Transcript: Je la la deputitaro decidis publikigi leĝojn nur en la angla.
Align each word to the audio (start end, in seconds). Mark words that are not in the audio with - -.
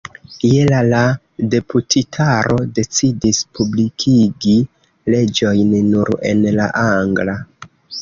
Je 0.43 0.61
la 0.69 0.77
la 0.93 1.01
deputitaro 1.55 2.57
decidis 2.81 3.43
publikigi 3.59 4.59
leĝojn 5.17 5.81
nur 5.95 6.15
en 6.35 6.47
la 6.61 6.71
angla. 6.91 7.43